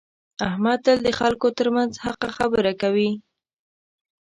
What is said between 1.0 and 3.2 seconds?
د خلکو ترمنځ حقه خبره کوي.